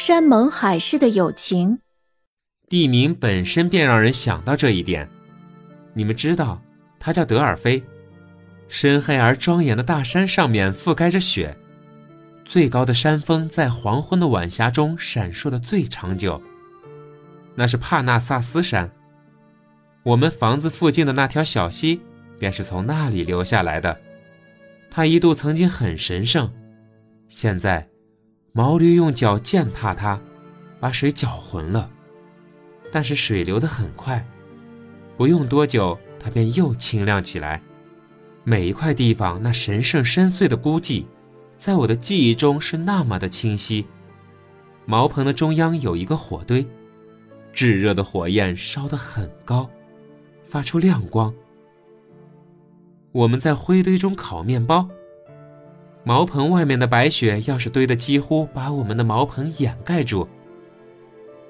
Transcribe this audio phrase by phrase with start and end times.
[0.00, 1.78] 山盟海誓的友情。
[2.70, 5.06] 地名本身便让人想到这一点。
[5.92, 6.58] 你们知道，
[6.98, 7.82] 它叫德尔菲。
[8.70, 11.54] 深黑而庄严的大山上面覆盖着雪，
[12.46, 16.40] 最高的山峰在黄昏的晚霞中闪烁的最长久。
[17.54, 18.90] 那是帕纳萨斯山。
[20.02, 22.00] 我们房子附近的那条小溪，
[22.38, 23.94] 便是从那里流下来的。
[24.90, 26.50] 它一度曾经很神圣，
[27.28, 27.86] 现在，
[28.52, 30.18] 毛驴用脚践踏它，
[30.78, 31.88] 把水搅浑了。
[32.92, 34.24] 但是水流得很快，
[35.16, 37.62] 不用多久，它便又清亮起来。
[38.42, 41.04] 每一块地方那神圣深邃的孤寂，
[41.56, 43.86] 在我的记忆中是那么的清晰。
[44.86, 46.66] 茅棚的中央有一个火堆，
[47.52, 49.70] 炙热的火焰烧得很高。
[50.42, 51.32] 发出亮光。
[53.12, 54.88] 我们在灰堆中烤面包。
[56.02, 60.26] 茅棚外面的白雪要是堆得几乎把我们的茅棚掩盖住，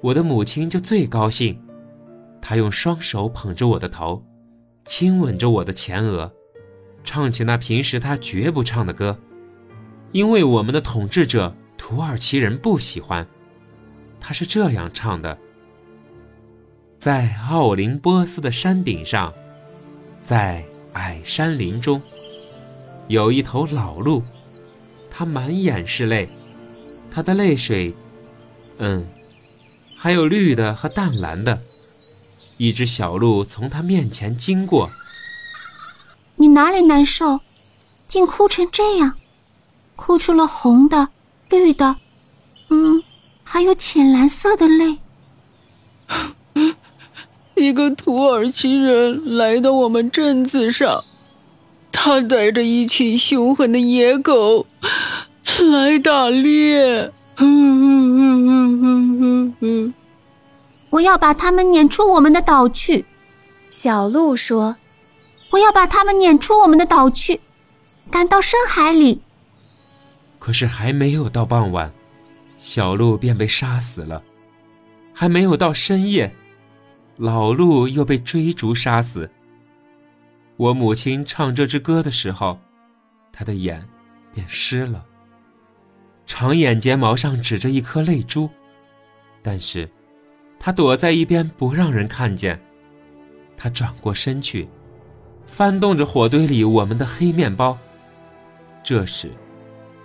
[0.00, 1.60] 我的母亲就最高兴。
[2.40, 4.22] 她用双手捧着我的头，
[4.84, 6.32] 亲吻着我的前额，
[7.02, 9.18] 唱起那平时她绝不唱的歌，
[10.12, 13.26] 因为我们的统治者土耳其人不喜欢。
[14.20, 15.36] 她是这样唱的。
[17.00, 19.32] 在奥林波斯的山顶上，
[20.22, 22.00] 在矮山林中，
[23.08, 24.22] 有一头老鹿，
[25.18, 26.28] 它满眼是泪，
[27.10, 27.94] 他的泪水，
[28.76, 29.08] 嗯，
[29.96, 31.58] 还有绿的和淡蓝的。
[32.58, 34.90] 一只小鹿从他面前经过。
[36.36, 37.40] 你哪里难受？
[38.06, 39.14] 竟哭成这样，
[39.96, 41.08] 哭出了红的、
[41.48, 41.96] 绿的，
[42.68, 43.02] 嗯，
[43.42, 44.98] 还有浅蓝色的泪。
[47.56, 51.02] 一个土耳其人来到我们镇子上，
[51.98, 54.66] 他带着一群凶狠的野狗
[55.72, 57.10] 来打猎。
[60.90, 63.06] 我要把他们撵出我们的岛去。
[63.70, 64.76] 小鹿说
[65.52, 67.40] ：“我要把他们撵出我们的岛去，
[68.10, 69.22] 赶到深海里。”
[70.38, 71.90] 可是还没有到傍晚，
[72.58, 74.22] 小鹿便被杀死了。
[75.14, 76.34] 还没有到深夜。
[77.16, 79.30] 老鹿又被追逐杀死。
[80.56, 82.58] 我母亲唱这支歌的时候，
[83.32, 83.86] 她的眼
[84.32, 85.04] 便湿了，
[86.26, 88.48] 长眼睫毛上指着一颗泪珠，
[89.42, 89.88] 但是，
[90.58, 92.60] 她躲在一边不让人看见。
[93.56, 94.68] 她转过身去，
[95.46, 97.76] 翻动着火堆里我们的黑面包。
[98.82, 99.30] 这时，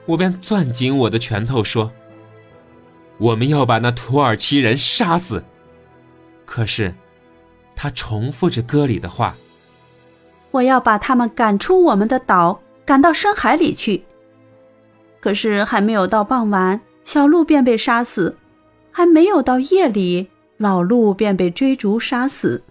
[0.05, 1.91] 我便攥紧我的拳头说
[3.17, 5.43] ：“我们要把那土耳其人杀死。”
[6.45, 6.93] 可是。
[7.73, 9.35] 他重复着歌里的话
[10.51, 14.03] ：“我要把他们赶出我们的岛，赶到深海里去。”
[15.19, 18.33] 可是还没有到傍晚，小鹿便被杀死；
[18.91, 22.63] 还没有到夜里，老鹿便被追逐杀死。